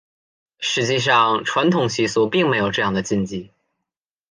[0.57, 3.51] 事实上传统习俗并没有这样的禁忌。